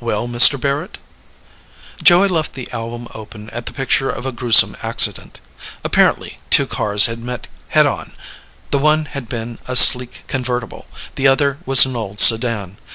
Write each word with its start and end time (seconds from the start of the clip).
"Well, 0.00 0.26
Mr. 0.28 0.58
Barrett?" 0.58 0.96
Joey 2.02 2.28
left 2.28 2.54
the 2.54 2.72
album 2.72 3.06
open 3.12 3.50
at 3.50 3.66
the 3.66 3.74
picture 3.74 4.08
of 4.08 4.24
a 4.24 4.32
gruesome 4.32 4.74
accident. 4.82 5.40
Apparently, 5.84 6.38
two 6.48 6.66
cars 6.66 7.04
had 7.04 7.18
met 7.18 7.48
head 7.68 7.86
on. 7.86 8.14
The 8.70 8.78
one 8.78 9.04
had 9.04 9.28
been 9.28 9.58
a 9.68 9.76
sleek 9.76 10.24
convertible. 10.26 10.86
The 11.16 11.28
other 11.28 11.58
was 11.66 11.84
an 11.84 11.96
old 11.96 12.18
sedan. 12.18 12.78